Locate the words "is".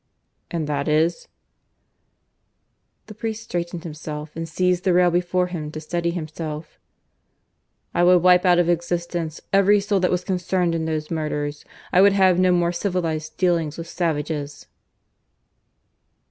0.87-1.27